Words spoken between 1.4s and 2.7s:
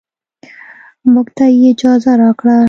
يې اجازه راکړه.